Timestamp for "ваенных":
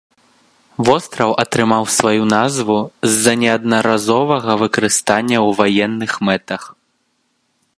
5.61-6.11